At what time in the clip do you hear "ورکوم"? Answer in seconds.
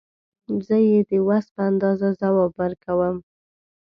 2.61-3.15